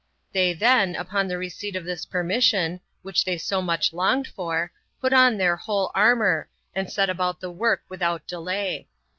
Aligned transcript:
They 0.33 0.53
then, 0.53 0.95
upon 0.95 1.27
the 1.27 1.37
receipt 1.37 1.75
of 1.75 1.85
this 1.85 2.07
permission, 2.07 2.79
which 3.03 3.23
they 3.23 3.37
so 3.37 3.61
much 3.61 3.93
longed 3.93 4.25
for, 4.25 4.71
put 4.99 5.13
on 5.13 5.37
their 5.37 5.55
whole 5.55 5.91
armor, 5.93 6.49
and 6.73 6.91
set 6.91 7.07
about 7.07 7.39
the 7.39 7.51
work 7.51 7.83
without 7.87 8.25
delay. 8.27 8.87